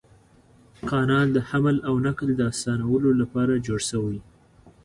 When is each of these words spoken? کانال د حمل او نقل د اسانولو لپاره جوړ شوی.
کانال 0.89 1.27
د 1.33 1.37
حمل 1.49 1.77
او 1.87 1.95
نقل 2.07 2.29
د 2.35 2.41
اسانولو 2.53 3.09
لپاره 3.21 3.61
جوړ 3.65 3.79
شوی. 3.89 4.17